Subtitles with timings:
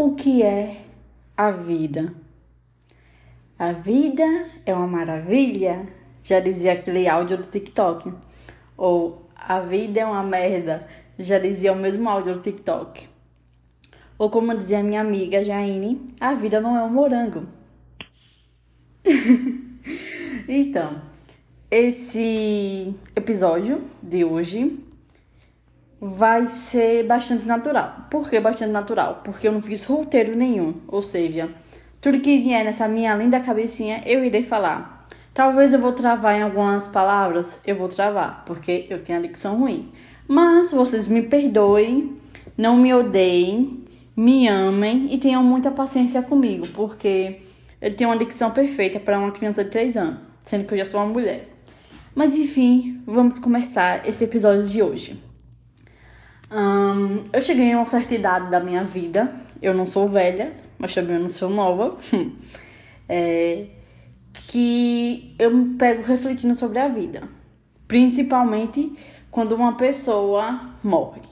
[0.00, 0.82] O que é
[1.36, 2.14] a vida?
[3.58, 5.88] A vida é uma maravilha,
[6.22, 8.14] já dizia aquele áudio do TikTok.
[8.76, 10.86] Ou a vida é uma merda,
[11.18, 13.08] já dizia o mesmo áudio do TikTok.
[14.16, 17.48] Ou como dizia minha amiga Jaine, a vida não é um morango.
[20.48, 21.02] então,
[21.68, 24.78] esse episódio de hoje
[26.00, 28.06] vai ser bastante natural.
[28.10, 29.22] Por que bastante natural?
[29.24, 31.48] Porque eu não fiz roteiro nenhum, ou seja,
[32.00, 35.08] tudo que vier nessa minha linda cabecinha eu irei falar.
[35.34, 39.58] Talvez eu vou travar em algumas palavras, eu vou travar, porque eu tenho a dicção
[39.58, 39.92] ruim.
[40.26, 42.16] Mas vocês me perdoem,
[42.56, 43.84] não me odeiem,
[44.16, 47.40] me amem e tenham muita paciência comigo, porque
[47.80, 50.84] eu tenho uma dicção perfeita para uma criança de 3 anos, sendo que eu já
[50.84, 51.48] sou uma mulher.
[52.14, 55.27] Mas enfim, vamos começar esse episódio de hoje.
[56.50, 59.34] Eu cheguei a uma certa idade da minha vida.
[59.60, 61.98] Eu não sou velha, mas também não sou nova.
[63.08, 63.66] é,
[64.32, 67.28] que eu me pego refletindo sobre a vida.
[67.86, 68.92] Principalmente
[69.30, 71.22] quando uma pessoa morre.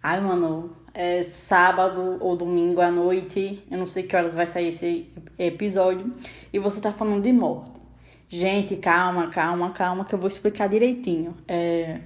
[0.00, 4.68] Ai, mano, é sábado ou domingo à noite, eu não sei que horas vai sair
[4.68, 6.12] esse episódio,
[6.52, 7.80] e você tá falando de morte.
[8.28, 11.36] Gente, calma, calma, calma, que eu vou explicar direitinho.
[11.48, 12.00] É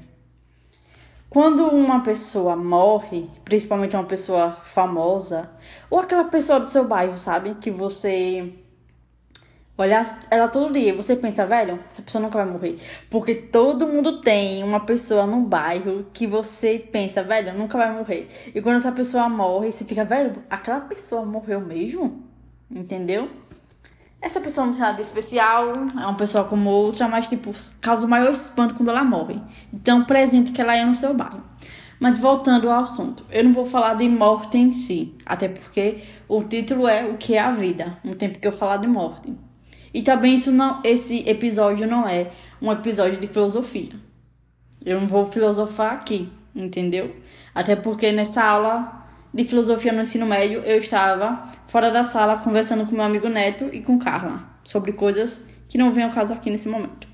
[1.33, 5.51] quando uma pessoa morre, principalmente uma pessoa famosa,
[5.89, 7.55] ou aquela pessoa do seu bairro, sabe?
[7.55, 8.53] Que você
[9.79, 12.79] olha ela todo dia, você pensa, velho, essa pessoa nunca vai morrer.
[13.09, 18.29] Porque todo mundo tem uma pessoa no bairro que você pensa, velho, nunca vai morrer.
[18.55, 22.23] E quando essa pessoa morre, você fica, velho, aquela pessoa morreu mesmo?
[22.71, 23.31] Entendeu?
[24.23, 28.07] Essa pessoa não tem nada de especial, é uma pessoa como outra, mas, tipo, causa
[28.07, 29.41] o maior espanto quando ela morre.
[29.75, 31.43] Então, presente que ela é no seu bairro.
[31.99, 36.43] Mas voltando ao assunto, eu não vou falar de morte em si, até porque o
[36.45, 39.33] título é O que é a vida, no tempo que eu falar de morte.
[39.93, 42.31] E também isso não, esse episódio não é
[42.61, 43.93] um episódio de filosofia.
[44.85, 47.15] Eu não vou filosofar aqui, entendeu?
[47.55, 49.02] Até porque nessa aula
[49.33, 53.71] de filosofia no ensino médio, eu estava fora da sala conversando com meu amigo Neto
[53.73, 57.09] e com Carla sobre coisas que não vêm ao caso aqui nesse momento.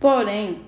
[0.00, 0.60] Porém,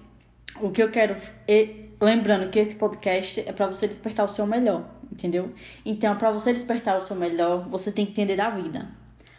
[0.61, 1.17] o que eu quero
[1.49, 1.69] é,
[2.01, 5.53] lembrando que esse podcast é para você despertar o seu melhor, entendeu?
[5.85, 8.89] Então, para você despertar o seu melhor, você tem que entender da vida.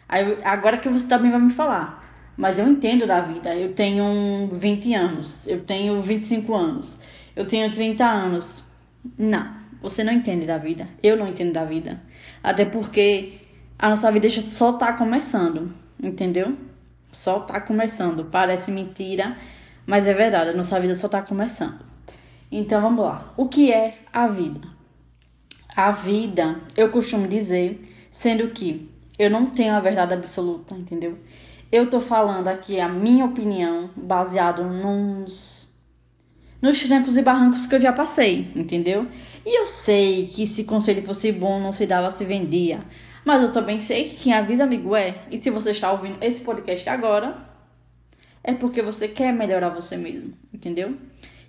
[0.07, 3.55] Aí, agora que você também vai me falar, mas eu entendo da vida.
[3.55, 6.99] Eu tenho 20 anos, eu tenho 25 anos,
[7.35, 8.69] eu tenho 30 anos.
[9.17, 10.87] Não, você não entende da vida.
[11.01, 12.01] Eu não entendo da vida.
[12.43, 13.33] Até porque
[13.77, 16.57] a nossa vida só tá começando, entendeu?
[17.11, 18.25] Só tá começando.
[18.25, 19.37] Parece mentira,
[19.85, 20.51] mas é verdade.
[20.51, 21.85] A nossa vida só tá começando.
[22.51, 23.33] Então vamos lá.
[23.37, 24.61] O que é a vida?
[25.75, 28.89] A vida, eu costumo dizer, sendo que
[29.19, 31.19] eu não tenho a verdade absoluta, entendeu?
[31.71, 35.67] Eu tô falando aqui a minha opinião baseado nos
[36.61, 39.07] nos trancos e barrancos que eu já passei, entendeu?
[39.47, 42.83] E eu sei que se conselho fosse bom, não se dava, se vendia.
[43.23, 45.15] Mas eu também sei que quem avisa amigo é.
[45.31, 47.47] E se você está ouvindo esse podcast agora,
[48.43, 50.97] é porque você quer melhorar você mesmo, entendeu?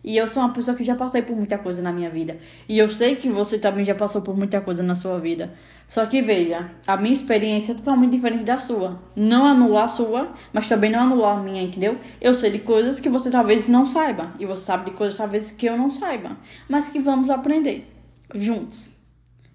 [0.08, 2.38] E eu sou uma pessoa que já passei por muita coisa na minha vida.
[2.66, 5.52] E eu sei que você também já passou por muita coisa na sua vida.
[5.86, 9.02] Só que veja, a minha experiência é totalmente diferente da sua.
[9.14, 11.98] Não anula a sua, mas também não anula a minha, entendeu?
[12.22, 14.32] Eu sei de coisas que você talvez não saiba.
[14.38, 16.38] E você sabe de coisas talvez que eu não saiba.
[16.66, 17.86] Mas que vamos aprender
[18.34, 18.96] juntos.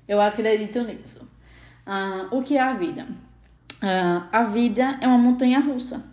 [0.08, 1.28] Eu acredito nisso.
[1.88, 3.08] Uh, o que é a vida?
[3.82, 6.06] Uh, a vida é uma montanha russa.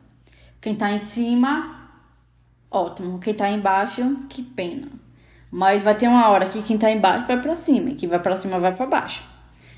[0.62, 1.79] Quem tá em cima
[2.70, 3.18] ótimo.
[3.18, 4.88] Quem tá embaixo, que pena.
[5.50, 8.20] Mas vai ter uma hora que quem tá embaixo vai para cima e quem vai
[8.20, 9.28] para cima vai para baixo.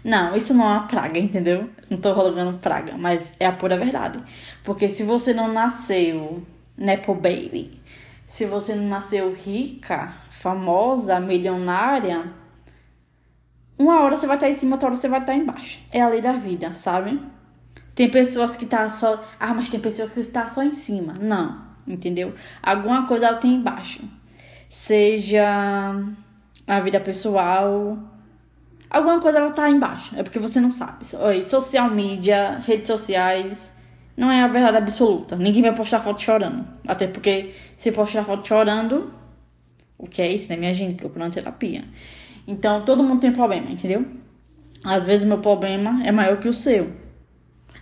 [0.04, 1.70] Não, isso não é uma praga, entendeu?
[1.88, 4.22] Não tô rolando praga, mas é a pura verdade.
[4.62, 6.42] Porque se você não nasceu
[6.76, 7.80] Nepo Baby,
[8.26, 12.32] se você não nasceu rica, famosa, milionária,
[13.78, 15.80] uma hora você vai estar em cima, outra hora você vai estar embaixo.
[15.92, 17.20] É a lei da vida, sabe?
[17.94, 19.24] Tem pessoas que tá só.
[19.38, 21.14] Ah, mas tem pessoas que tá só em cima.
[21.20, 22.34] Não entendeu?
[22.62, 24.02] Alguma coisa ela tem embaixo.
[24.68, 25.94] Seja
[26.66, 27.98] a vida pessoal,
[28.88, 30.14] alguma coisa ela tá embaixo.
[30.16, 31.04] É porque você não sabe.
[31.16, 33.76] Oi, social media, redes sociais,
[34.16, 35.36] não é a verdade absoluta.
[35.36, 36.66] Ninguém vai postar foto chorando.
[36.86, 39.12] Até porque se postar foto chorando,
[39.98, 40.96] o que é isso, né, minha gente?
[40.96, 41.84] Procurando terapia.
[42.46, 44.06] Então, todo mundo tem problema, entendeu?
[44.84, 46.90] Às vezes meu problema é maior que o seu.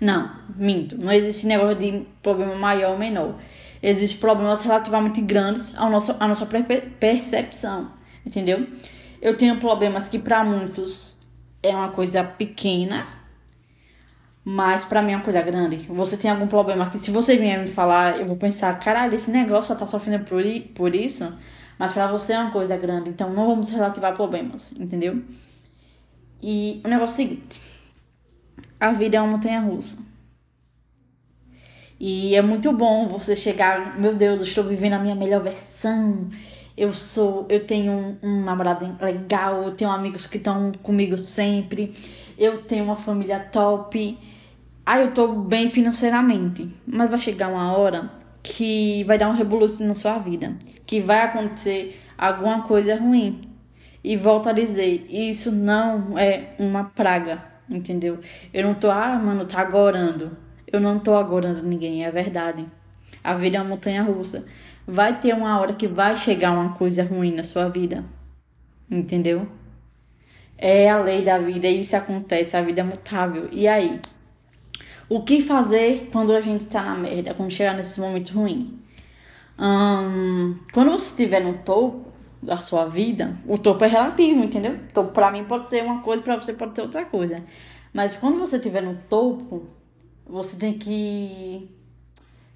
[0.00, 0.96] Não, minto.
[0.99, 3.38] Não existe negócio de problema maior ou menor
[3.82, 7.91] existem problemas relativamente grandes ao nosso, à nossa percepção,
[8.25, 8.67] entendeu?
[9.21, 11.21] Eu tenho problemas que para muitos
[11.62, 13.06] é uma coisa pequena,
[14.44, 15.77] mas para mim é uma coisa grande.
[15.88, 19.31] Você tem algum problema que se você vier me falar, eu vou pensar, caralho, esse
[19.31, 20.43] negócio tá sofrendo por,
[20.75, 21.37] por isso,
[21.79, 25.23] mas para você é uma coisa grande, então não vamos relativar problemas, entendeu?
[26.43, 27.61] E o negócio é o seguinte,
[28.79, 30.09] a vida é uma montanha russa.
[32.00, 36.31] E é muito bom você chegar, meu Deus, eu estou vivendo a minha melhor versão.
[36.75, 41.94] Eu sou, eu tenho um, um namorado legal, eu tenho amigos que estão comigo sempre,
[42.38, 44.19] eu tenho uma família top.
[44.87, 46.75] Ah, eu tô bem financeiramente.
[46.87, 48.11] Mas vai chegar uma hora
[48.43, 50.56] que vai dar um revolução na sua vida,
[50.87, 53.43] que vai acontecer alguma coisa ruim.
[54.03, 58.20] E volto a dizer, isso não é uma praga, entendeu?
[58.55, 60.35] Eu não tô, ah, mano, tá agorando.
[60.72, 62.67] Eu não tô agorando ninguém, é verdade.
[63.22, 64.44] A vida é uma montanha russa.
[64.87, 68.05] Vai ter uma hora que vai chegar uma coisa ruim na sua vida.
[68.90, 69.49] Entendeu?
[70.56, 73.49] É a lei da vida e isso acontece, a vida é mutável.
[73.50, 74.00] E aí?
[75.08, 78.78] O que fazer quando a gente tá na merda, quando chegar nesse momento ruim?
[80.72, 82.11] Quando você estiver no topo
[82.43, 84.78] da sua vida, o topo é relativo, entendeu?
[84.90, 87.43] Então, pra mim pode ser uma coisa, pra você pode ser outra coisa.
[87.93, 89.69] Mas quando você estiver no topo,
[90.31, 91.69] você tem que.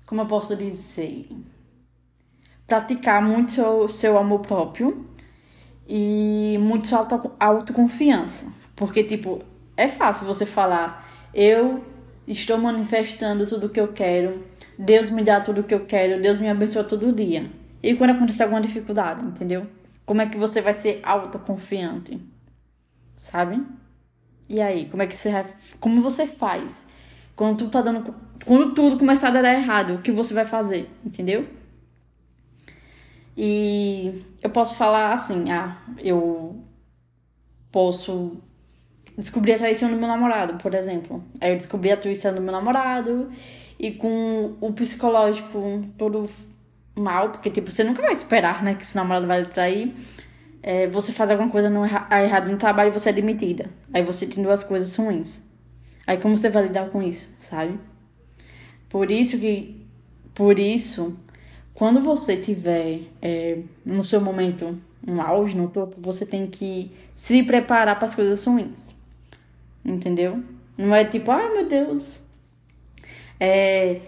[0.06, 1.29] Como eu posso dizer?
[2.67, 5.05] Praticar muito seu, seu amor próprio
[5.88, 8.53] e muito sua auto, autoconfiança.
[8.76, 9.43] Porque, tipo,
[9.76, 11.85] é fácil você falar, eu
[12.26, 14.44] estou manifestando tudo o que eu quero,
[14.79, 17.50] Deus me dá tudo o que eu quero, Deus me abençoa todo dia.
[17.82, 19.67] E quando acontecer alguma dificuldade, entendeu?
[20.06, 22.21] Como é que você vai ser autoconfiante?
[23.17, 23.62] Sabe?
[24.49, 25.31] E aí, como é que você
[25.81, 26.87] como você faz
[27.36, 28.14] quando tudo tá dando
[28.44, 31.48] quando tudo começar a dar errado, o que você vai fazer, entendeu?
[33.36, 36.62] E eu posso falar assim, ah, eu
[37.72, 38.36] posso
[39.16, 41.25] descobrir a traição do meu namorado, por exemplo.
[41.40, 43.31] Aí eu descobri a traição do meu namorado
[43.78, 46.28] e com o psicológico todo
[46.94, 49.94] mal, porque tipo, você nunca vai esperar, né, que esse namorado vai trair.
[50.62, 53.70] É, você faz alguma coisa no erra errado no trabalho e você é demitida.
[53.92, 55.53] Aí você tem duas coisas ruins.
[56.06, 57.78] Aí como você vai lidar com isso, sabe?
[58.88, 59.86] Por isso que,
[60.34, 61.18] por isso,
[61.72, 67.42] quando você tiver é, no seu momento um auge, no topo, você tem que se
[67.42, 68.94] preparar para as coisas ruins.
[69.84, 70.42] Entendeu?
[70.76, 72.28] Não é tipo, ah, meu Deus,
[73.38, 74.00] é,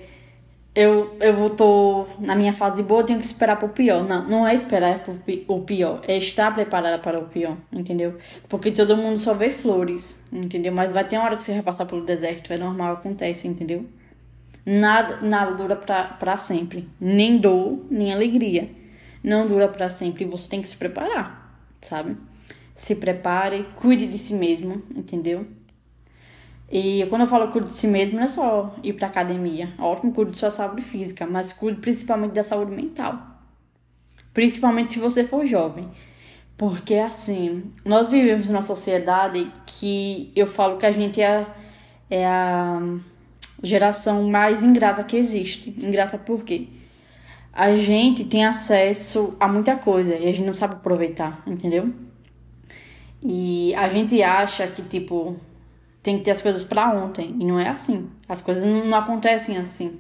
[0.76, 4.06] eu, eu tô na minha fase boa, tenho que esperar para o pior.
[4.06, 5.02] Não, não é esperar
[5.48, 8.18] o pior, é estar preparada para o pior, entendeu?
[8.46, 10.72] Porque todo mundo só vê flores, entendeu?
[10.72, 13.86] Mas vai ter uma hora que você vai passar pelo deserto, é normal, acontece, entendeu?
[14.66, 18.68] Nada, nada dura para sempre, nem dor, nem alegria.
[19.24, 22.18] Não dura para sempre você tem que se preparar, sabe?
[22.74, 25.46] Se prepare, cuide de si mesmo, entendeu?
[26.70, 29.72] E quando eu falo cuide de si mesmo, não é só ir pra academia.
[29.78, 33.18] Ótimo, cuide de sua saúde física, mas cuide principalmente da saúde mental.
[34.34, 35.88] Principalmente se você for jovem.
[36.56, 41.46] Porque, assim, nós vivemos numa sociedade que eu falo que a gente é,
[42.10, 42.80] é a
[43.62, 45.70] geração mais ingrata que existe.
[45.78, 46.68] Ingrata por quê?
[47.52, 51.92] A gente tem acesso a muita coisa e a gente não sabe aproveitar, entendeu?
[53.22, 55.36] E a gente acha que, tipo,
[56.06, 57.34] tem que ter as coisas para ontem.
[57.40, 58.08] E não é assim.
[58.28, 59.98] As coisas não, acontecem assim.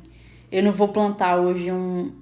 [0.52, 2.12] Eu não vou plantar hoje um.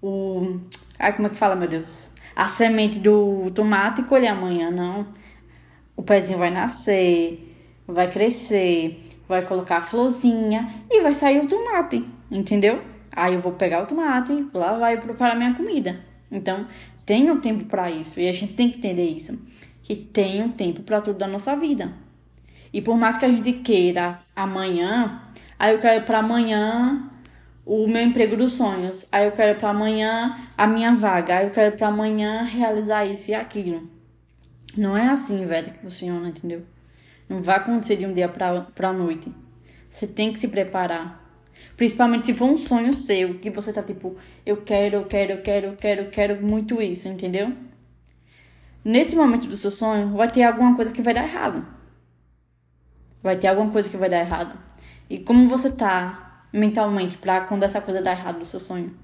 [0.00, 0.58] O.
[0.98, 2.10] Ai, como é que fala, meu Deus?
[2.34, 5.06] A semente do tomate e colher amanhã, não.
[5.94, 7.54] O pezinho vai nascer,
[7.86, 12.82] vai crescer, vai colocar a florzinha e vai sair o tomate, entendeu?
[13.12, 16.00] Aí eu vou pegar o tomate, lá vai preparar minha comida.
[16.32, 16.66] Então,
[17.04, 19.38] tem um tempo para isso e a gente tem que entender isso,
[19.82, 22.03] que tem um tempo para tudo da nossa vida.
[22.74, 25.22] E por mais que a gente queira amanhã,
[25.56, 27.08] aí eu quero para amanhã
[27.64, 31.52] o meu emprego dos sonhos, aí eu quero para amanhã a minha vaga, aí eu
[31.52, 33.88] quero para amanhã realizar isso e aquilo.
[34.76, 36.64] Não é assim, velho, que funciona, entendeu?
[37.28, 39.32] Não vai acontecer de um dia pra, pra noite.
[39.88, 41.24] Você tem que se preparar.
[41.76, 45.42] Principalmente se for um sonho seu, que você tá tipo, eu quero, eu quero, eu
[45.42, 47.52] quero, eu quero, eu quero muito isso, entendeu?
[48.84, 51.83] Nesse momento do seu sonho, vai ter alguma coisa que vai dar errado.
[53.24, 54.56] Vai ter alguma coisa que vai dar errado.
[55.08, 58.94] E como você tá mentalmente pra quando essa coisa dar errado no seu sonho?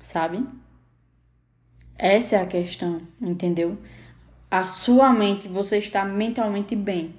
[0.00, 0.46] Sabe?
[1.98, 3.76] Essa é a questão, entendeu?
[4.48, 7.16] A sua mente, você está mentalmente bem.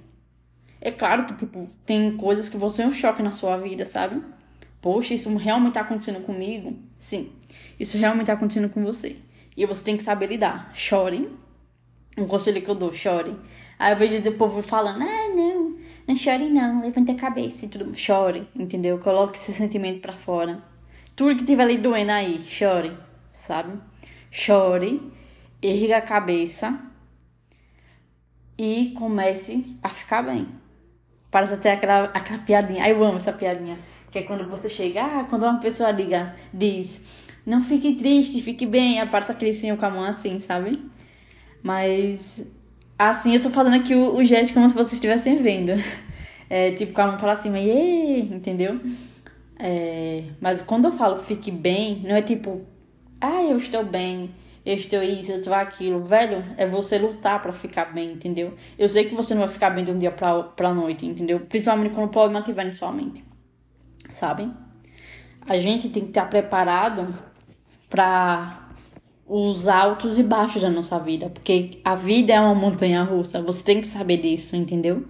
[0.80, 4.24] É claro que, tipo, tem coisas que vão ser um choque na sua vida, sabe?
[4.82, 6.74] Poxa, isso realmente tá acontecendo comigo?
[6.98, 7.34] Sim,
[7.78, 9.18] isso realmente tá acontecendo com você.
[9.58, 10.72] E você tem que saber lidar.
[10.74, 11.30] Chore.
[12.18, 13.36] Um conselho que eu dou, chore.
[13.78, 15.73] Aí eu vejo o povo falando, ah, não,
[16.08, 17.96] não chore não, levante a cabeça e tudo.
[17.96, 19.00] Chore, entendeu?
[19.00, 20.62] Coloque esse sentimento pra fora.
[21.16, 22.98] Tudo que tiver ali doendo aí, chore,
[23.32, 23.80] sabe?
[24.30, 25.02] Chore,
[25.62, 26.80] erga a cabeça
[28.58, 30.48] e comece a ficar bem.
[31.32, 32.84] Parece até aquela, aquela piadinha.
[32.84, 33.78] Ai, eu amo essa piadinha.
[34.12, 37.04] Que é quando você chega, ah, quando uma pessoa liga, diz,
[37.46, 40.80] não fique triste, fique bem, aparece aquele senhor com a mão assim, sabe?
[41.64, 42.46] Mas
[42.98, 45.74] assim eu tô fazendo aqui o, o gesto como se vocês estivessem vendo.
[46.50, 48.80] É, tipo, com a mão pra cima, e entendeu?
[49.58, 52.62] É, mas quando eu falo fique bem, não é tipo,
[53.20, 54.30] ah, eu estou bem,
[54.66, 56.04] eu estou isso, eu estou aquilo.
[56.04, 58.54] Velho, é você lutar para ficar bem, entendeu?
[58.78, 61.40] Eu sei que você não vai ficar bem de um dia pra, pra noite, entendeu?
[61.40, 63.24] Principalmente quando o problema estiver na sua mente,
[64.10, 64.52] sabe?
[65.48, 67.14] A gente tem que estar preparado
[67.90, 68.63] para
[69.28, 73.64] os altos e baixos da nossa vida, porque a vida é uma montanha russa, você
[73.64, 75.06] tem que saber disso, entendeu?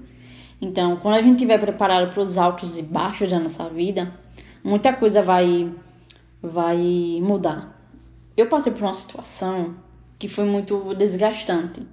[0.62, 4.14] Então, quando a gente estiver preparado para os altos e baixos da nossa vida,
[4.64, 5.74] muita coisa vai
[6.42, 6.78] vai
[7.22, 7.74] mudar.
[8.36, 9.76] Eu passei por uma situação
[10.20, 11.86] que foi muito desgastante.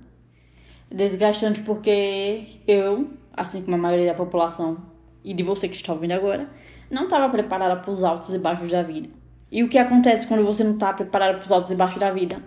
[0.91, 4.79] Desgastante porque eu, assim como a maioria da população
[5.25, 6.49] e de você que está ouvindo agora,
[6.91, 9.09] não estava preparada para os altos e baixos da vida.
[9.51, 12.13] E o que acontece quando você não está preparado para os altos e baixos da
[12.13, 12.43] vida?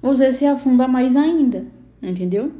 [0.00, 1.66] Você se afunda mais ainda,
[2.00, 2.52] entendeu?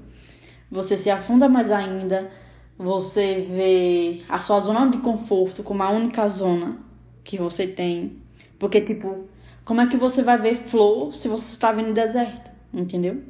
[0.70, 2.30] Você se afunda mais ainda,
[2.76, 6.78] você vê a sua zona de conforto como a única zona
[7.22, 8.18] que você tem.
[8.58, 9.28] Porque, tipo,
[9.64, 12.50] como é que você vai ver flor se você está vendo deserto?
[12.72, 13.22] Entendeu?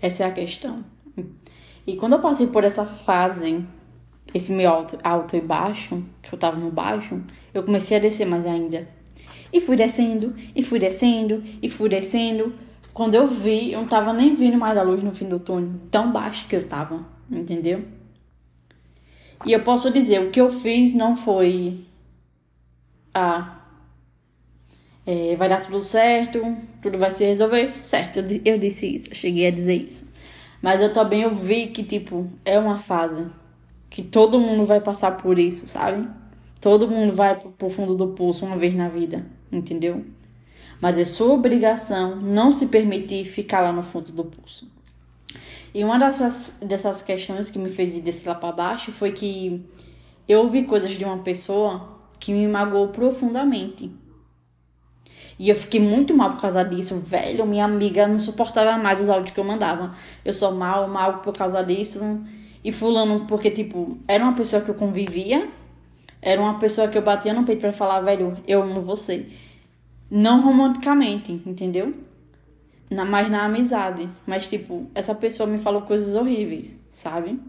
[0.00, 0.84] Essa é a questão.
[1.86, 3.66] E quando eu passei por essa fase,
[4.34, 7.20] esse meu alto, alto e baixo, que eu tava no baixo,
[7.52, 8.88] eu comecei a descer mais ainda.
[9.52, 12.54] E fui descendo, e fui descendo, e fui descendo.
[12.94, 15.72] Quando eu vi, eu não tava nem vendo mais a luz no fim do túnel,
[15.90, 17.84] tão baixo que eu tava, entendeu?
[19.44, 21.84] E eu posso dizer, o que eu fiz não foi.
[23.14, 23.60] Ah,
[25.06, 27.72] é, vai dar tudo certo, tudo vai se resolver.
[27.82, 30.10] Certo, eu, eu disse isso, eu cheguei a dizer isso.
[30.62, 33.26] Mas eu também eu vi que, tipo, é uma fase
[33.92, 36.08] que todo mundo vai passar por isso, sabe?
[36.62, 40.02] Todo mundo vai pro fundo do poço uma vez na vida, entendeu?
[40.80, 44.66] Mas é sua obrigação não se permitir ficar lá no fundo do poço.
[45.74, 49.62] E uma dessas, dessas questões que me fez ir descer lá para baixo foi que
[50.26, 53.90] eu ouvi coisas de uma pessoa que me magoou profundamente.
[55.38, 57.44] E eu fiquei muito mal por causa disso, velho.
[57.44, 59.94] Minha amiga não suportava mais os áudios que eu mandava.
[60.24, 62.00] Eu sou mal, mal por causa disso.
[62.64, 65.48] E fulano, porque, tipo, era uma pessoa que eu convivia,
[66.20, 69.26] era uma pessoa que eu batia no peito para falar, velho, eu amo você.
[70.10, 71.94] Não romanticamente, entendeu?
[72.90, 74.08] Na, mas na amizade.
[74.26, 77.40] Mas, tipo, essa pessoa me falou coisas horríveis, sabe?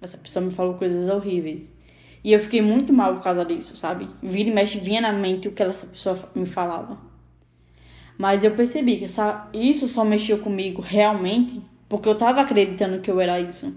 [0.00, 1.72] Essa pessoa me falou coisas horríveis.
[2.22, 4.08] E eu fiquei muito mal por causa disso, sabe?
[4.22, 6.98] Vira e mexe, vinha na mente o que essa pessoa me falava.
[8.16, 13.10] Mas eu percebi que essa, isso só mexeu comigo realmente porque eu tava acreditando que
[13.10, 13.74] eu era isso.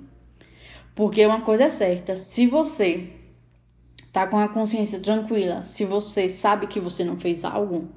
[0.98, 3.08] Porque uma coisa é certa, se você
[4.12, 7.88] tá com a consciência tranquila, se você sabe que você não fez algo,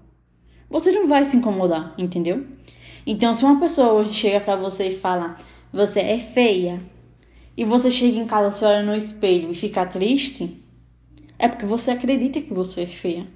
[0.69, 2.47] você não vai se incomodar, entendeu?
[3.07, 5.38] Então, se uma pessoa hoje chega para você e fala:
[5.73, 6.78] "Você é feia",
[7.57, 10.62] e você chega em casa, se olha no espelho e fica triste,
[11.38, 13.26] é porque você acredita que você é feia.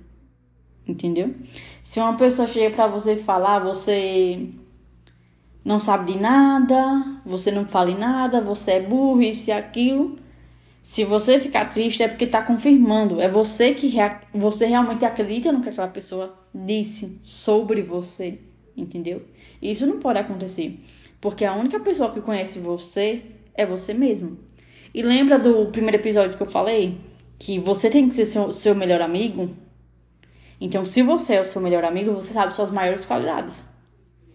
[0.86, 1.34] Entendeu?
[1.82, 4.46] Se uma pessoa chega para você e falar, ah, você
[5.64, 10.18] não sabe de nada, você não fala em nada, você é burro, isso e aquilo.
[10.82, 15.50] Se você ficar triste é porque está confirmando, é você que rea você realmente acredita
[15.50, 18.38] no que aquela pessoa disse sobre você,
[18.76, 19.22] entendeu?
[19.62, 20.78] Isso não pode acontecer,
[21.20, 23.22] porque a única pessoa que conhece você
[23.54, 24.36] é você mesmo.
[24.92, 26.98] E lembra do primeiro episódio que eu falei
[27.38, 29.50] que você tem que ser seu, seu melhor amigo?
[30.60, 33.73] Então, se você é o seu melhor amigo, você sabe suas maiores qualidades.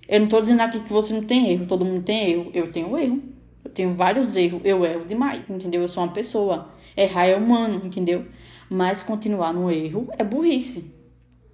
[0.09, 2.49] Eu não tô dizendo aqui que você não tem erro, todo mundo tem erro.
[2.51, 3.21] Eu tenho erro.
[3.63, 4.59] Eu tenho vários erros.
[4.63, 5.81] Eu erro demais, entendeu?
[5.83, 6.73] Eu sou uma pessoa.
[6.97, 8.25] Errar é humano, entendeu?
[8.67, 10.95] Mas continuar no erro é burrice.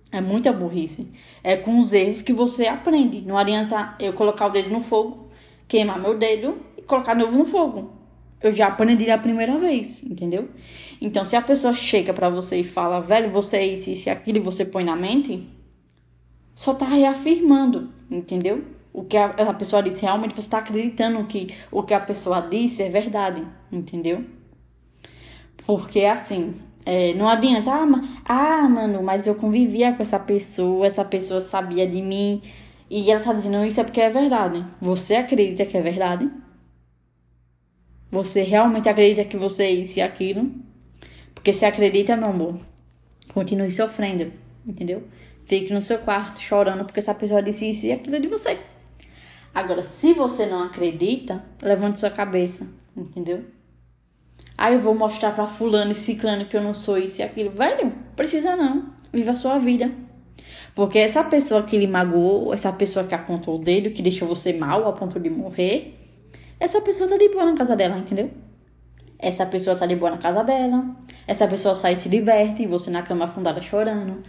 [0.10, 1.12] É muita burrice.
[1.44, 3.20] É com os erros que você aprende.
[3.20, 5.28] Não adianta eu colocar o dedo no fogo,
[5.68, 7.92] queimar meu dedo e colocar novo no fogo.
[8.42, 10.48] Eu já aprendi a primeira vez, entendeu?
[11.02, 14.12] Então, se a pessoa chega para você e fala, velho, você é isso, isso e
[14.12, 15.46] aquilo, e você põe na mente,
[16.54, 18.64] só tá reafirmando, entendeu?
[18.94, 22.42] O que a, a pessoa disse, realmente você está acreditando que o que a pessoa
[22.42, 24.24] disse é verdade, entendeu?
[25.66, 27.86] Porque assim, é, não adianta, ah,
[28.26, 32.42] ah, mano, mas eu convivia com essa pessoa, essa pessoa sabia de mim,
[32.90, 34.64] e ela tá dizendo isso é porque é verdade.
[34.80, 36.30] Você acredita que é verdade?
[38.12, 40.52] Você realmente acredita que você é isso e aquilo?
[41.34, 42.58] Porque se acredita, meu amor,
[43.34, 44.32] continue sofrendo,
[44.66, 45.04] entendeu?
[45.46, 48.58] Fique no seu quarto chorando porque essa pessoa disse isso e aquilo de você.
[49.54, 53.46] Agora, se você não acredita, levante sua cabeça, entendeu?
[54.58, 57.52] Aí eu vou mostrar pra fulano e ciclano que eu não sou isso e aquilo.
[57.52, 58.94] Velho, precisa não.
[59.14, 59.92] Viva a sua vida.
[60.74, 64.52] Porque essa pessoa que lhe magoou, essa pessoa que apontou o dedo, que deixou você
[64.52, 65.96] mal a ponto de morrer,
[66.60, 68.32] essa pessoa tá de boa na casa dela, entendeu?
[69.20, 70.86] Essa pessoa tá de boa na casa dela.
[71.28, 74.24] Essa pessoa sai e se diverte e você na cama afundada chorando.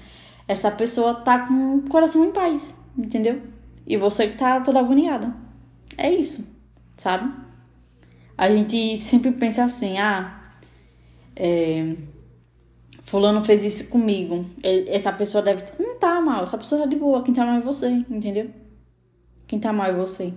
[0.49, 3.43] Essa pessoa tá com o coração em paz, entendeu?
[3.87, 5.35] E você que tá toda agoniada.
[5.97, 6.47] É isso,
[6.97, 7.33] sabe?
[8.37, 10.41] A gente sempre pensa assim, ah,
[11.35, 11.97] é,
[13.03, 14.45] fulano fez isso comigo.
[14.63, 15.65] Essa pessoa deve.
[15.79, 17.23] Não tá mal, essa pessoa tá de boa.
[17.23, 18.51] Quem tá mal é você, entendeu?
[19.47, 20.35] Quem tá mal é você.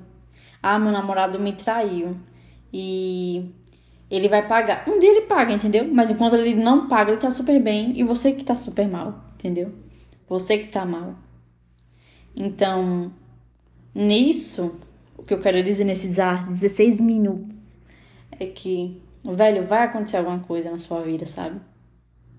[0.62, 2.16] Ah, meu namorado me traiu.
[2.72, 3.52] E
[4.10, 4.86] ele vai pagar.
[4.88, 5.88] Um dia ele paga, entendeu?
[5.92, 8.00] Mas enquanto ele não paga, ele tá super bem.
[8.00, 9.74] E você que tá super mal, entendeu?
[10.30, 11.16] Você que tá mal.
[12.36, 13.12] Então,
[13.94, 14.80] nisso,
[15.18, 17.84] o que eu quero dizer nesses 16 minutos
[18.40, 21.60] é que, velho, vai acontecer alguma coisa na sua vida, sabe?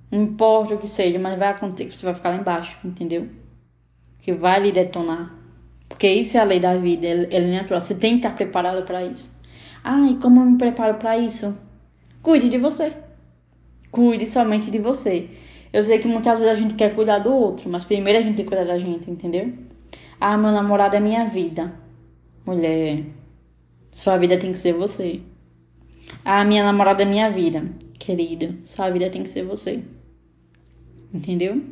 [0.08, 3.28] Não importa o que seja, mas vai acontecer que você vai ficar lá embaixo, entendeu?
[4.20, 5.36] Que vai lhe detonar.
[5.88, 7.80] Porque isso é a lei da vida, ela é natural.
[7.80, 9.30] Você tem que estar preparado para isso.
[9.82, 11.58] Ah, e como eu me preparo para isso?
[12.22, 12.92] Cuide de você.
[13.90, 15.28] Cuide somente de você.
[15.72, 18.36] Eu sei que muitas vezes a gente quer cuidar do outro, mas primeiro a gente
[18.36, 19.52] tem que cuidar da gente, entendeu?
[20.20, 21.72] Ah, meu namorado é minha vida.
[22.44, 23.04] Mulher,
[23.92, 25.20] sua vida tem que ser você.
[26.24, 27.64] Ah, minha namorada é minha vida.
[27.98, 29.82] Querida, sua vida tem que ser você.
[31.12, 31.62] Entendeu?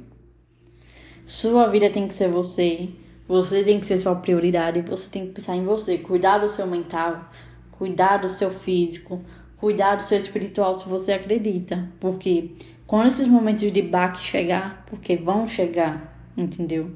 [1.25, 2.89] Sua vida tem que ser você.
[3.27, 4.81] Você tem que ser sua prioridade.
[4.83, 5.99] Você tem que pensar em você.
[5.99, 7.31] Cuidar do seu mental.
[7.71, 9.21] Cuidar do seu físico.
[9.57, 11.89] Cuidar do seu espiritual se você acredita.
[12.01, 12.53] Porque
[12.89, 16.91] quando esses momentos de baque chegar, porque vão chegar, entendeu?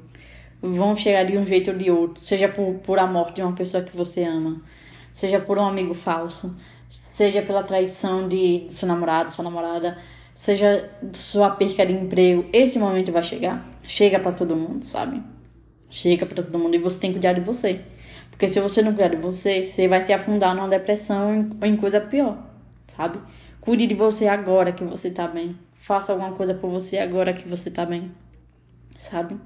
[0.61, 2.21] Vão chegar de um jeito ou de outro.
[2.21, 4.61] Seja por, por a morte de uma pessoa que você ama.
[5.13, 6.55] Seja por um amigo falso.
[6.89, 9.97] Seja pela traição de, de seu namorado, sua namorada
[10.33, 13.65] seja sua perca de emprego, esse momento vai chegar.
[13.83, 15.21] Chega para todo mundo, sabe?
[15.89, 17.81] Chega para todo mundo e você tem que cuidar de você.
[18.29, 21.77] Porque se você não cuidar de você, você vai se afundar numa depressão ou em
[21.77, 22.37] coisa pior,
[22.87, 23.19] sabe?
[23.61, 25.55] Cuide de você agora que você tá bem.
[25.83, 28.09] Faça alguma coisa por você agora que você tá bem,
[28.97, 29.37] sabe?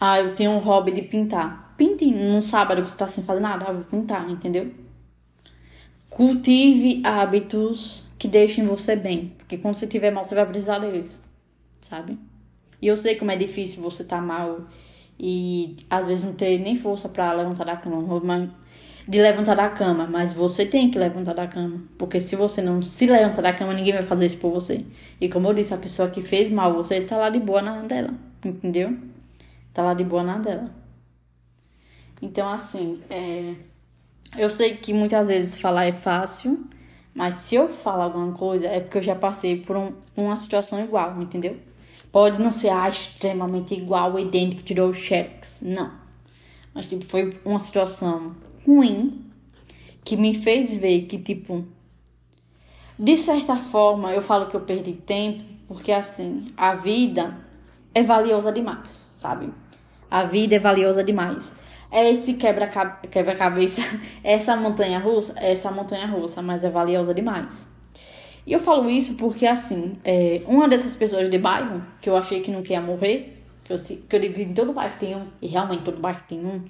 [0.00, 1.74] Ah, eu tenho um hobby de pintar.
[1.76, 4.72] Pinte no sábado que você tá sem fazer nada, ah, vou pintar, entendeu?
[6.08, 9.34] Cultive hábitos que deixem você bem.
[9.36, 11.22] Porque quando você estiver mal, você vai precisar deles,
[11.82, 12.18] sabe?
[12.80, 14.68] E eu sei como é difícil você tá mal
[15.18, 17.98] e às vezes não ter nem força para levantar da cama,
[19.10, 22.80] de levantar da cama, mas você tem que levantar da cama, porque se você não
[22.80, 24.86] se levantar da cama, ninguém vai fazer isso por você.
[25.20, 27.80] E como eu disse, a pessoa que fez mal, você tá lá de boa na
[27.82, 28.96] dela, entendeu?
[29.74, 30.70] Tá lá de boa na dela.
[32.22, 33.54] Então assim, é...
[34.38, 36.64] eu sei que muitas vezes falar é fácil,
[37.12, 40.78] mas se eu falar alguma coisa, é porque eu já passei por um, uma situação
[40.84, 41.56] igual, entendeu?
[42.12, 45.62] Pode não ser ah, extremamente igual, idêntico, tirou o Xerox.
[45.62, 45.90] Não.
[46.72, 49.24] Mas, tipo, foi uma situação ruim
[50.04, 51.64] que me fez ver que, tipo,
[52.98, 57.36] de certa forma, eu falo que eu perdi tempo, porque, assim, a vida
[57.94, 59.52] é valiosa demais, sabe?
[60.10, 61.58] A vida é valiosa demais
[61.90, 63.36] é esse quebra-cabeça, quebra
[64.22, 67.68] essa montanha russa, essa montanha russa, mas é valiosa demais.
[68.46, 72.40] E eu falo isso porque, assim, é, uma dessas pessoas de bairro, que eu achei
[72.40, 75.48] que não queria morrer, que eu, que eu digo em todo bairro tem um, e
[75.48, 76.64] realmente todo bairro tem um,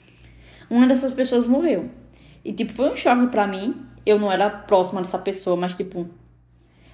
[0.70, 1.90] uma dessas pessoas morreu.
[2.44, 3.84] E, tipo, foi um choque pra mim.
[4.06, 6.08] Eu não era próxima dessa pessoa, mas, tipo,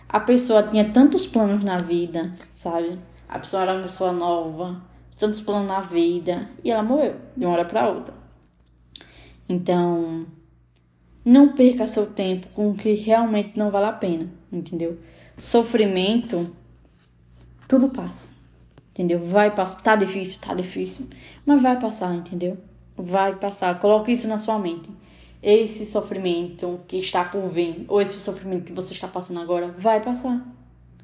[0.08, 2.98] a pessoa tinha tantos planos na vida, sabe?
[3.28, 4.80] A pessoa era uma pessoa nova,
[5.16, 8.14] tantos planos na vida, e ela morreu de uma hora para outra.
[9.48, 10.26] Então,
[11.24, 14.98] não perca seu tempo com o que realmente não vale a pena, entendeu?
[15.38, 16.54] Sofrimento,
[17.68, 18.28] tudo passa,
[18.90, 19.20] entendeu?
[19.20, 21.08] Vai passar, tá difícil, tá difícil,
[21.44, 22.56] mas vai passar, entendeu?
[22.96, 24.88] Vai passar, coloque isso na sua mente.
[25.42, 30.02] Esse sofrimento que está por vir, ou esse sofrimento que você está passando agora, vai
[30.02, 30.44] passar.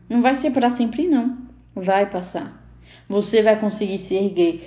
[0.09, 1.39] Não vai ser para sempre, não.
[1.75, 2.61] Vai passar.
[3.09, 4.63] Você vai conseguir se erguer.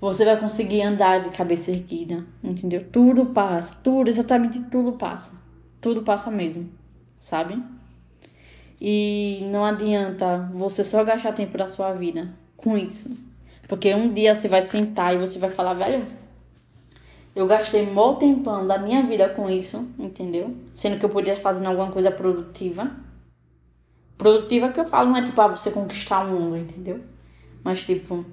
[0.00, 2.82] Você vai conseguir andar de cabeça erguida, entendeu?
[2.90, 5.38] Tudo passa, tudo, exatamente tudo passa.
[5.78, 6.70] Tudo passa mesmo,
[7.18, 7.62] sabe?
[8.80, 13.10] E não adianta você só gastar tempo da sua vida com isso.
[13.68, 16.06] Porque um dia você vai sentar e você vai falar, velho,
[17.34, 20.54] Eu gastei mó tempão da minha vida com isso, entendeu?
[20.74, 22.90] Sendo que eu podia estar fazendo alguma coisa produtiva.
[24.18, 27.00] Produtiva que eu falo não é tipo, ah, você conquistar o mundo, entendeu?
[27.62, 28.24] Mas tipo,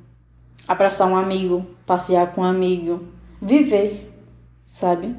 [0.68, 3.08] abraçar um amigo, passear com um amigo,
[3.42, 4.12] viver,
[4.66, 5.16] sabe?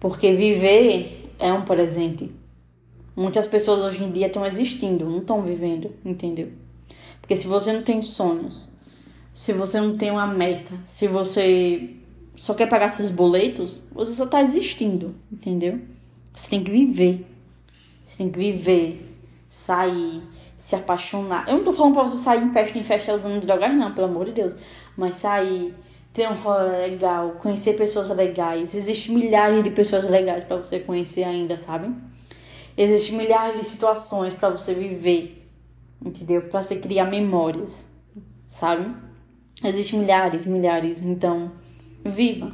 [0.00, 2.32] Porque viver é um presente.
[3.14, 6.52] Muitas pessoas hoje em dia estão existindo, não estão vivendo, entendeu?
[7.20, 8.70] Porque se você não tem sonhos,
[9.32, 11.97] se você não tem uma meta, se você
[12.38, 15.80] só quer pagar seus boletos, você só tá existindo, entendeu?
[16.32, 17.26] Você tem que viver.
[18.06, 20.22] Você tem que viver, sair,
[20.56, 21.48] se apaixonar.
[21.48, 24.06] Eu não tô falando pra você sair em festa em festa usando drogas, não, pelo
[24.06, 24.56] amor de Deus.
[24.96, 25.74] Mas sair,
[26.12, 28.72] ter um rolê legal, conhecer pessoas legais.
[28.72, 31.92] Existem milhares de pessoas legais para você conhecer ainda, sabe?
[32.76, 35.44] Existem milhares de situações para você viver,
[36.00, 36.42] entendeu?
[36.42, 37.88] Para você criar memórias,
[38.46, 38.94] sabe?
[39.64, 41.02] Existem milhares, milhares.
[41.02, 41.50] Então,
[42.04, 42.52] viva.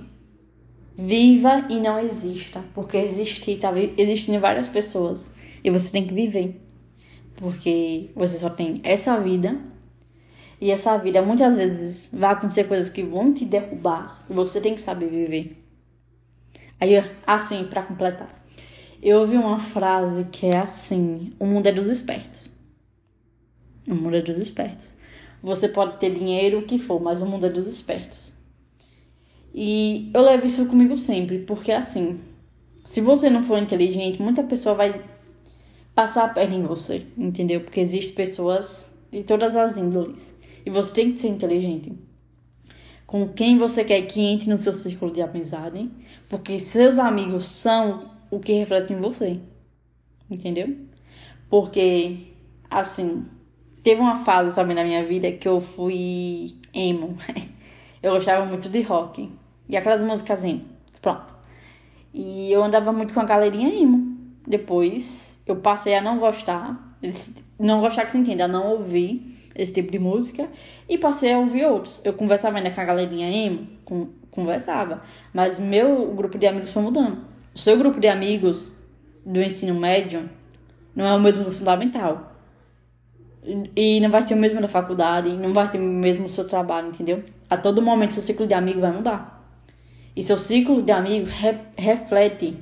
[0.96, 5.30] Viva e não exista, porque existir, tá existindo várias pessoas
[5.62, 6.60] e você tem que viver.
[7.36, 9.60] Porque você só tem essa vida
[10.60, 14.74] e essa vida muitas vezes vai acontecer coisas que vão te derrubar e você tem
[14.74, 15.64] que saber viver.
[16.80, 16.92] Aí,
[17.26, 18.44] assim, para completar,
[19.02, 22.50] eu ouvi uma frase que é assim: o mundo é dos espertos.
[23.86, 24.94] O mundo é dos espertos.
[25.42, 28.33] Você pode ter dinheiro, o que for, mas o mundo é dos espertos.
[29.54, 32.20] E eu levo isso comigo sempre, porque assim,
[32.84, 35.04] se você não for inteligente, muita pessoa vai
[35.94, 37.60] passar a perna em você, entendeu?
[37.60, 40.36] Porque existem pessoas de todas as índoles.
[40.66, 41.92] E você tem que ser inteligente.
[43.06, 45.88] Com quem você quer que entre no seu círculo de amizade,
[46.28, 49.38] porque seus amigos são o que refletem em você.
[50.28, 50.76] Entendeu?
[51.48, 52.32] Porque,
[52.68, 53.24] assim,
[53.84, 57.16] teve uma fase, sabe, na minha vida que eu fui emo.
[58.02, 59.30] eu gostava muito de rock.
[59.68, 60.62] E aquelas músicas emo.
[61.00, 61.34] Pronto.
[62.12, 64.16] E eu andava muito com a galerinha emo.
[64.46, 66.96] Depois eu passei a não gostar.
[67.58, 70.48] Não gostar que se entenda, a não ouvir esse tipo de música
[70.88, 72.00] e passei a ouvir outros.
[72.04, 76.82] Eu conversava ainda com a galerinha emo, com, conversava, mas meu grupo de amigos foi
[76.82, 77.24] mudando.
[77.54, 78.72] O seu grupo de amigos
[79.24, 80.28] do ensino médio
[80.94, 82.32] não é o mesmo do fundamental.
[83.76, 86.46] E não vai ser o mesmo da faculdade, não vai ser o mesmo do seu
[86.48, 87.22] trabalho, entendeu?
[87.48, 89.33] A todo momento seu ciclo de amigo vai mudar.
[90.16, 92.56] E seu ciclo de amigos re reflete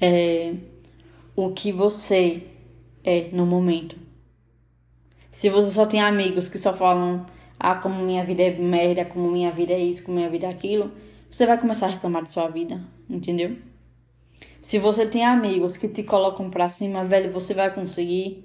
[0.00, 0.54] é,
[1.34, 2.42] o que você
[3.04, 3.96] é no momento.
[5.30, 7.26] Se você só tem amigos que só falam,
[7.58, 10.50] ah, como minha vida é merda, como minha vida é isso, como minha vida é
[10.50, 10.92] aquilo,
[11.30, 12.80] você vai começar a reclamar de sua vida,
[13.10, 13.56] entendeu?
[14.60, 18.44] Se você tem amigos que te colocam pra cima, velho, você vai conseguir.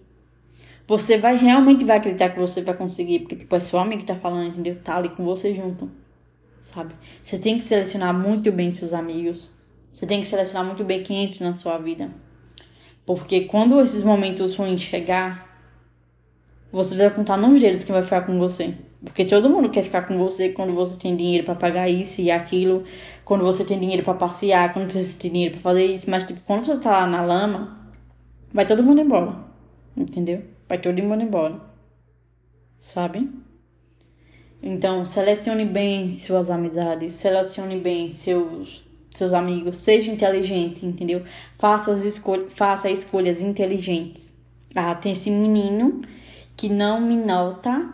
[0.87, 4.07] Você vai realmente vai acreditar que você vai conseguir, porque tipo, é seu amigo que
[4.07, 4.77] tá falando, entendeu?
[4.83, 5.89] Tá ali com você junto.
[6.61, 6.93] Sabe?
[7.23, 9.49] Você tem que selecionar muito bem seus amigos.
[9.91, 12.09] Você tem que selecionar muito bem quem entra na sua vida.
[13.05, 15.51] Porque quando esses momentos ruins chegar,
[16.71, 18.73] você vai contar nos dedos quem vai ficar com você.
[19.03, 22.29] Porque todo mundo quer ficar com você quando você tem dinheiro para pagar isso e
[22.29, 22.83] aquilo,
[23.25, 26.39] quando você tem dinheiro para passear, quando você tem dinheiro para fazer isso, mas tipo,
[26.41, 27.91] quando você tá lá na lama,
[28.53, 29.43] vai todo mundo embora.
[29.97, 30.43] Entendeu?
[30.69, 31.59] Vai todo mundo embora.
[32.79, 33.29] Sabe?
[34.63, 41.23] Então, selecione bem suas amizades, selecione bem seus seus amigos, seja inteligente, entendeu?
[41.57, 44.33] Faça as escolhas, faça escolhas inteligentes.
[44.73, 46.01] Ah, tem esse menino
[46.55, 47.89] que não me nota,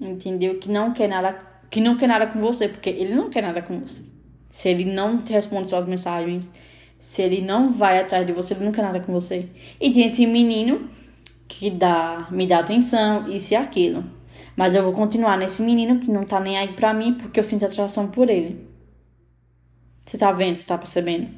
[0.00, 0.58] entendeu?
[0.58, 1.38] Que não quer nada,
[1.70, 4.02] que não quer nada com você, porque ele não quer nada com você.
[4.50, 6.50] Se ele não te responde suas mensagens,
[6.98, 9.48] se ele não vai atrás de você, ele não quer nada com você.
[9.80, 10.88] E tem esse menino
[11.46, 14.04] que dá, me dá atenção, isso e aquilo.
[14.56, 17.44] Mas eu vou continuar nesse menino que não tá nem aí pra mim, porque eu
[17.44, 18.68] sinto atração por ele.
[20.06, 20.56] Você tá vendo?
[20.56, 21.28] Você tá percebendo?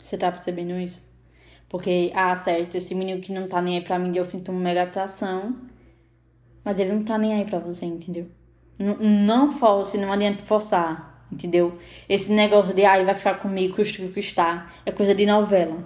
[0.00, 1.02] Você tá percebendo isso?
[1.68, 4.60] Porque, ah, certo, esse menino que não tá nem aí pra mim, eu sinto uma
[4.60, 5.56] mega atração.
[6.64, 8.28] Mas ele não tá nem aí pra você, entendeu?
[8.78, 11.78] N não force, não adianta forçar, entendeu?
[12.08, 15.78] Esse negócio de, ah, ele vai ficar comigo, custa que custar, é coisa de novela.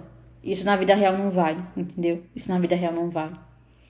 [0.43, 2.23] Isso na vida real não vai, entendeu?
[2.35, 3.31] Isso na vida real não vai.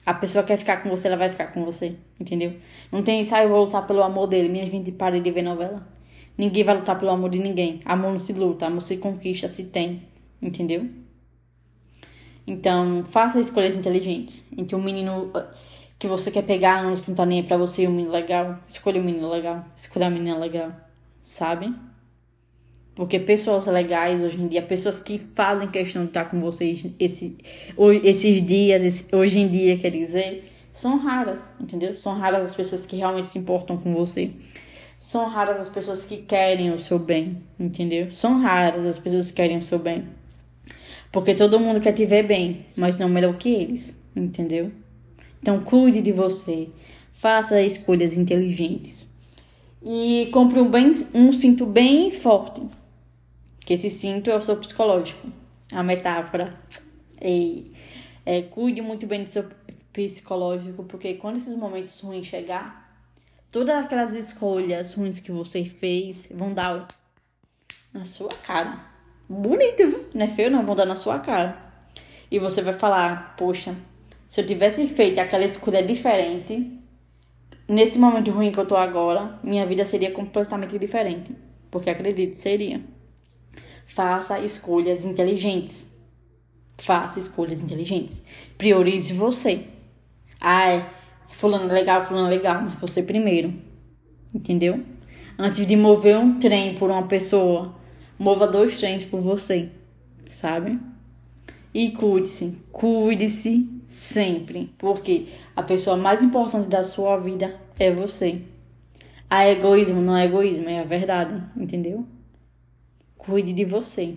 [0.04, 2.54] A pessoa quer ficar com você, ela vai ficar com você, entendeu?
[2.90, 4.48] Não tem isso, ah, eu vou lutar pelo amor dele.
[4.48, 5.86] Minha gente, para de ver novela.
[6.36, 7.80] Ninguém vai lutar pelo amor de ninguém.
[7.84, 10.02] Amor não se luta, amor se conquista, se tem,
[10.40, 10.88] entendeu?
[12.46, 14.50] Então, faça escolhas inteligentes.
[14.56, 15.46] Entre um menino uh,
[15.98, 18.58] que você quer pegar, não tá nem pra você, e um menino legal.
[18.66, 19.64] Escolha um menino legal.
[19.76, 20.72] Escolha uma menina legal.
[21.20, 21.72] Sabe?
[22.94, 27.38] Porque pessoas legais hoje em dia, pessoas que fazem questão de estar com vocês esse,
[28.04, 31.94] esses dias, esse, hoje em dia, quer dizer, são raras, entendeu?
[31.96, 34.30] São raras as pessoas que realmente se importam com você.
[34.98, 38.12] São raras as pessoas que querem o seu bem, entendeu?
[38.12, 40.04] São raras as pessoas que querem o seu bem.
[41.10, 44.70] Porque todo mundo quer te ver bem, mas não melhor que eles, entendeu?
[45.40, 46.68] Então cuide de você,
[47.12, 49.06] faça escolhas inteligentes.
[49.84, 52.62] E compre um, bem, um cinto bem forte.
[53.64, 55.28] Que esse cinto é o seu psicológico.
[55.72, 56.58] A metáfora.
[57.20, 57.72] E,
[58.26, 59.48] é, cuide muito bem do seu
[59.92, 62.96] psicológico, porque quando esses momentos ruins chegar,
[63.50, 66.88] todas aquelas escolhas ruins que você fez vão dar
[67.92, 68.80] na sua cara.
[69.28, 70.06] Bonito, viu?
[70.14, 71.56] Não é feio não, vão dar na sua cara.
[72.30, 73.76] E você vai falar, poxa,
[74.28, 76.80] se eu tivesse feito aquela escolha diferente,
[77.68, 81.36] nesse momento ruim que eu tô agora, minha vida seria completamente diferente.
[81.70, 82.80] Porque acredite, seria.
[83.94, 85.94] Faça escolhas inteligentes.
[86.78, 88.22] Faça escolhas inteligentes.
[88.56, 89.66] Priorize você.
[90.40, 90.88] Ai,
[91.28, 93.52] fulano é legal, fulano é legal, mas você primeiro.
[94.34, 94.82] Entendeu?
[95.38, 97.74] Antes de mover um trem por uma pessoa,
[98.18, 99.68] mova dois trens por você.
[100.26, 100.80] Sabe?
[101.74, 102.62] E cuide-se.
[102.72, 104.72] Cuide-se sempre.
[104.78, 108.40] Porque a pessoa mais importante da sua vida é você.
[109.28, 111.42] A egoísmo não é egoísmo, é a verdade.
[111.54, 112.06] Entendeu?
[113.24, 114.16] Cuide de você.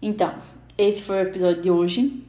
[0.00, 0.32] Então,
[0.78, 2.24] esse foi o episódio de hoje.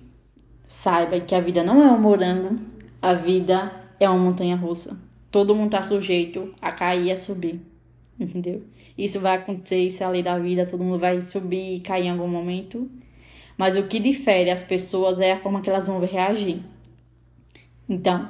[0.66, 2.60] Saiba que a vida não é um morango,
[3.00, 4.98] a vida é uma montanha russa.
[5.30, 7.62] Todo mundo tá sujeito a cair e a subir.
[8.20, 8.64] Entendeu?
[8.98, 12.08] Isso vai acontecer, isso é a lei da vida, todo mundo vai subir e cair
[12.08, 12.90] em algum momento.
[13.56, 16.64] Mas o que difere as pessoas é a forma que elas vão reagir.
[17.88, 18.28] Então,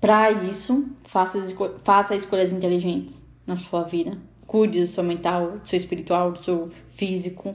[0.00, 1.38] para isso, faça,
[1.84, 4.18] faça escolhas inteligentes na sua vida.
[4.56, 7.54] Cuide do seu mental, do seu espiritual, do seu físico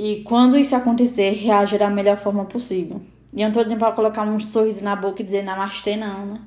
[0.00, 3.02] e quando isso acontecer, reage da melhor forma possível.
[3.32, 6.24] E eu não tô dizendo pra colocar um sorriso na boca e dizer namastê, não,
[6.24, 6.40] né?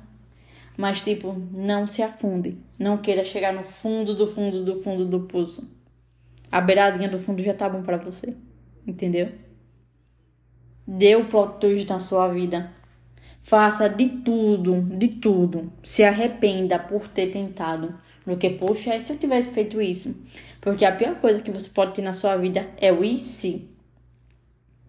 [0.74, 2.56] Mas, tipo, não se afunde.
[2.78, 5.70] Não queira chegar no fundo do fundo do fundo do poço.
[6.50, 8.34] A beiradinha do fundo já tá bom para você.
[8.86, 9.30] Entendeu?
[10.86, 12.72] Dê o plot twist na sua vida.
[13.42, 15.70] Faça de tudo, de tudo.
[15.84, 17.94] Se arrependa por ter tentado.
[18.26, 20.14] Do que, poxa, e se eu tivesse feito isso?
[20.60, 23.68] Porque a pior coisa que você pode ter na sua vida é o e se.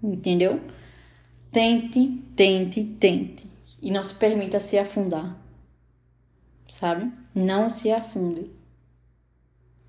[0.02, 0.62] Entendeu?
[1.52, 3.48] Tente, tente, tente.
[3.82, 5.38] E não se permita se afundar.
[6.70, 7.12] Sabe?
[7.34, 8.52] Não se afunde.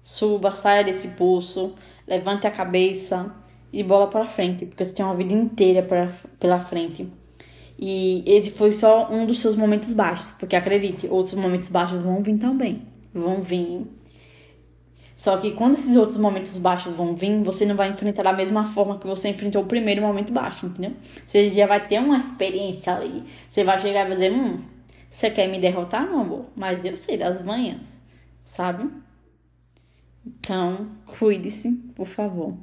[0.03, 1.75] Suba, saia desse poço,
[2.07, 3.35] levante a cabeça
[3.73, 7.09] e bola para frente, porque você tem uma vida inteira pra, pela frente.
[7.79, 12.23] E esse foi só um dos seus momentos baixos, porque acredite, outros momentos baixos vão
[12.23, 12.94] vir também.
[13.15, 13.87] Vão vir
[15.17, 18.67] só que quando esses outros momentos baixos vão vir, você não vai enfrentar da mesma
[18.67, 20.93] forma que você enfrentou o primeiro momento baixo, entendeu?
[21.25, 23.23] Você já vai ter uma experiência ali.
[23.49, 24.61] Você vai chegar e vai dizer, hum,
[25.09, 26.47] você quer me derrotar, meu amor?
[26.57, 28.03] Mas eu sei das manhãs,
[28.45, 28.91] sabe?
[30.27, 32.57] Então, cuide-se, por favor.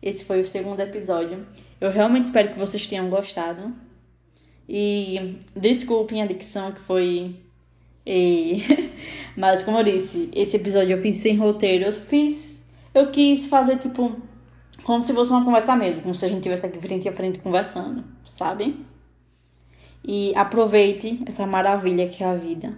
[0.00, 1.44] Esse foi o segundo episódio.
[1.80, 3.74] Eu realmente espero que vocês tenham gostado.
[4.68, 7.34] E desculpem a dicção que foi
[8.06, 8.62] e...
[9.36, 11.86] Mas como eu disse, esse episódio eu fiz sem roteiro.
[11.86, 12.62] Eu fiz.
[12.92, 14.16] Eu quis fazer tipo.
[14.84, 17.38] Como se fosse uma conversa mesmo, como se a gente estivesse aqui frente a frente
[17.38, 18.84] conversando, sabe?
[20.02, 22.76] E aproveite essa maravilha que é a vida.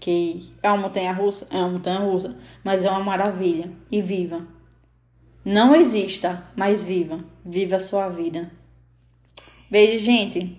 [0.00, 3.70] Que é uma montanha russa, é uma montanha russa, mas é uma maravilha.
[3.90, 4.46] E viva.
[5.44, 7.22] Não exista, mas viva.
[7.44, 8.50] Viva a sua vida.
[9.70, 10.58] Beijo, gente.